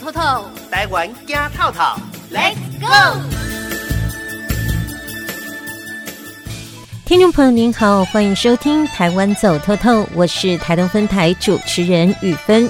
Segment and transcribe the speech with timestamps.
[0.00, 1.82] 透透，台湾惊透透
[2.32, 3.20] ，Let's go！
[7.04, 12.68] 听众朋友您好，欢迎收听《台湾走透透》，我是台东分台主持人雨芬。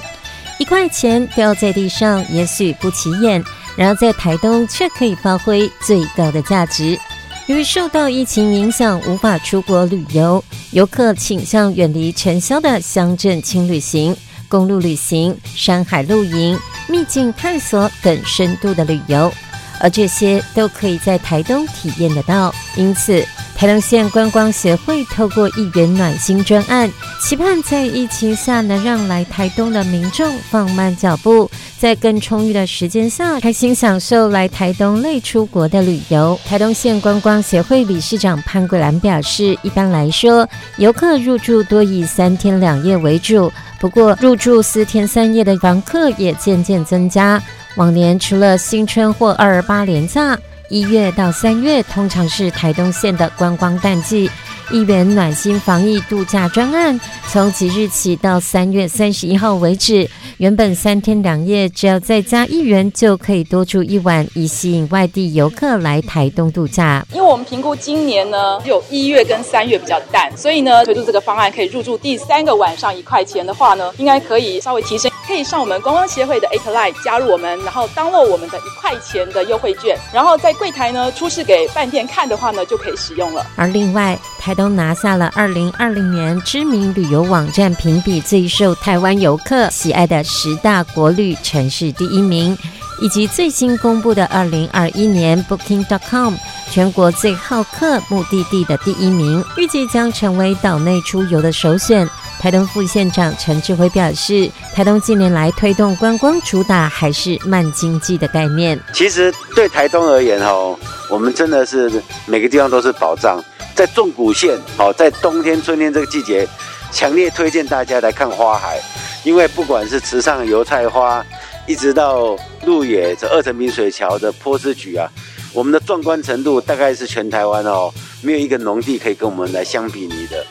[0.59, 3.41] 一块钱掉在地上，也许不起眼，
[3.77, 6.99] 然而在台东却可以发挥最高的价值。
[7.47, 14.15] 由于受到疫情影响，无法出国旅游，游客倾向远离尘嚣的乡镇轻旅行、
[14.51, 16.59] 公路旅行、山海露营、
[16.89, 19.33] 秘境探索等深度的旅游，
[19.79, 22.53] 而这些都可以在台东体验得到。
[22.75, 23.25] 因此，
[23.55, 31.49] 台东县观光协会透过一元暖心专案，期盼在疫情下能让来台东的民众放慢脚步，
[31.81, 36.39] 在更充裕的时间下，开心享受来台东类出国的旅游。
[36.45, 47.41] 台东县观光协会理事长潘桂兰表示，一般来说，游客入住多以三天两夜为主，不过入住四天三夜的房客也渐渐增加。
[47.77, 50.37] 往年除了新春或二八连假。
[50.69, 54.31] 一月到三月通常是台东县的观光淡季，
[54.71, 56.97] 一元暖心防疫度假专案
[57.27, 60.09] 从即日起到三月三十一号为止，
[60.41, 67.05] 原本三天两夜只要再加一元就可以多住一晚，以吸引外地游客来台东度假。
[67.13, 75.11] 因为我们评估今年呢，有一月跟三月比较淡，所以呢推出这个方案可以入住第三个晚上一块钱的话呢，应该可以稍微提升。
[75.27, 83.45] 可以上我们观光协会的 A T Line 加入我们，然后 download 我们的一块钱的优惠券，然后在柜台呢出示给饭店看的话呢，就可以使用了。
[83.55, 92.57] 而另外，台东拿下了二零二零年知名旅游网站评比最受台湾游客喜爱的十大国旅城市第一名，
[93.01, 96.35] 以及最新公布的二零二一年 Booking.com
[96.71, 102.09] 全国最好客目的地的第一名，预计将成为岛内出游的首选。
[102.39, 108.79] 台东副县长陈志辉表示，台东近年来推动观光，主打还是慢经济的概念。
[108.93, 110.79] 其实对台东而言，哦，
[111.09, 113.43] 我们真的是每个地方都是宝藏。
[113.73, 116.47] 在纵谷县，好，在冬天、春天这个季节，
[116.91, 118.79] 强烈推荐大家来看花海，
[119.23, 121.25] 因为不管是池上油菜花，
[121.65, 125.09] 一直到鹿野这二层冰水桥的波斯菊啊，
[125.53, 127.91] 我们的壮观程度大概是全台湾哦，
[128.21, 130.45] 没有一个农地可以跟我们来相比拟的。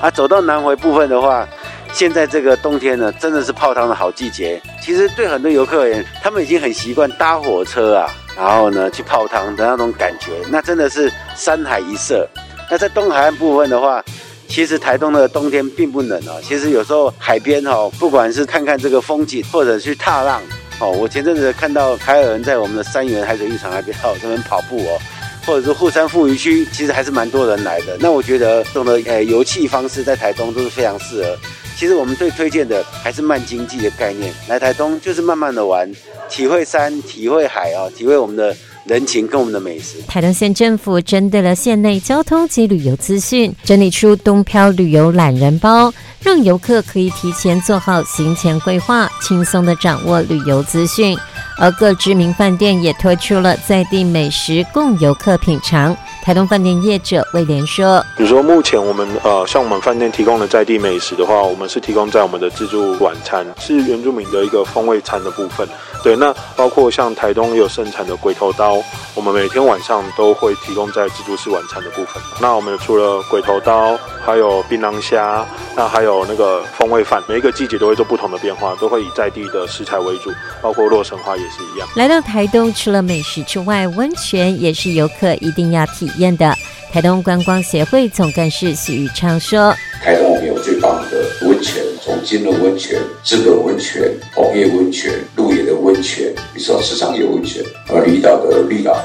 [0.00, 1.48] 啊，走到南回部分的话，
[1.92, 4.62] 现在这个冬天呢，真的是泡汤的好季节。
[4.80, 12.28] 其实对很多游客而言，他们已经很习惯搭火车啊，然后呢去泡汤的那种感觉，那真的是山海一色。
[12.70, 14.04] 那在东海岸部分的话，
[14.48, 16.34] 其实台东的冬天并不冷啊。
[16.42, 20.42] 其实有时候海边哈，不管是看看这个风景，或者去踏浪
[20.80, 20.90] 哦。
[20.90, 24.98] 我前阵子看到还有人在我们的三元海水浴场那边哦这边跑步哦。
[25.46, 27.96] 或者是富山富渔区，其实还是蛮多人来的。
[28.00, 31.34] 那我觉得这种的呃游憩方式在台东都是非常适合。
[31.74, 35.90] 其实我们最推荐的还是慢经济的概念，来台东就是慢慢的玩，
[36.28, 38.54] 体会山，体会海啊，体会我们的
[38.88, 40.00] 人情跟我们的美食。
[40.08, 51.16] 台东县政府针对了县内交通及旅游资讯，整理出东漂旅游懒人包，让游客可以提前做好行前规划，轻松的掌握旅游资讯。
[51.58, 55.94] 而各知名饭店也推出了在地美食供游客品尝。
[56.28, 65.66] 台东饭店业者威廉说：“比如说，目前我们呃，像我们饭店提供的在地美食的话，我们是提供在我们的自助晚餐，是原住民的一个风味餐的部分。
[66.04, 68.76] 对，那包括像台东也有盛产的鬼头刀，
[69.14, 72.22] 我们每天晚上都会提供在自助式晚餐的部分。
[72.38, 75.44] 那我们除了鬼头刀，还有槟榔虾，
[75.74, 80.30] 那还有那个风味饭，每一个季节都会做不同的变化，都会以在地的食材为主，
[80.60, 81.88] 包括洛神花也是一样。
[81.96, 86.54] 来到台东，除了美食之外，温泉也是游客一定要体验的。
[86.92, 98.96] 台东观光协会总干事许宇昌说：“台东我们有最棒的温泉，从金轮温泉、资本温泉、红叶温泉、鹿野的温泉，你说市场有温泉，而离岛的绿岛。”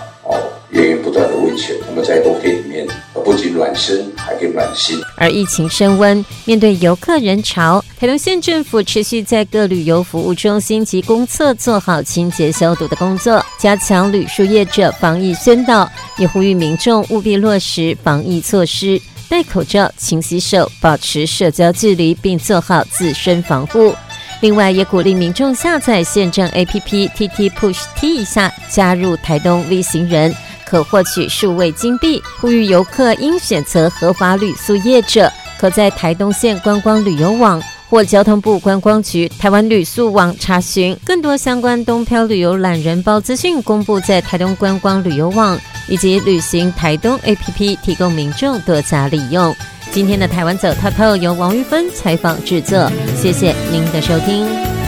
[1.88, 5.00] 我们，在冬天里面，不仅暖身，还可以暖心。
[5.16, 19.00] 而疫情升温，面对游客人潮，台东县政府持续在各旅游服务中心及公厕做好清洁消毒的工作，加强旅宿业者防疫宣导，也呼吁民众务必落实防疫措施，
[19.30, 23.94] 戴口罩、勤洗手、保持社交距离，并做好自身防护。
[24.42, 30.36] 另外，也鼓励民众下载县政 APP TT Push T 一下，加入台东 V 行人，
[30.74, 32.20] 可获取数位金币。
[32.42, 37.62] 呼吁游客应选择合法旅宿业者，可在台东县观光旅游网
[37.92, 45.56] 或交通部观光局台湾旅宿网查询更多相关东漂旅游懒人包资讯，公布在台东观光旅游网
[45.88, 49.56] 以及旅行台东 APP，提供民众多加利用。
[49.92, 54.83] 今天的台湾走透透由王玉芬采访制作，谢谢您的收听。